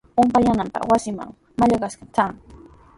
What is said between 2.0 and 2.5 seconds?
tran.